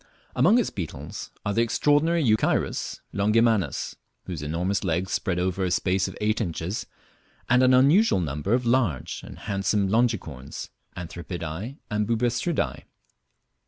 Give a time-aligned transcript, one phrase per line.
[0.35, 6.07] Among its beetles are the extraordinary Euchirus longimanus, whose enormous legs spread over a space
[6.07, 6.87] of eight inches,
[7.47, 12.85] and an unusual number of large and handsome Longicorns, Anthribidae, and Buprestidae.